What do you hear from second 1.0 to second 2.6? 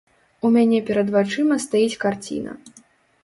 вачыма стаіць карціна.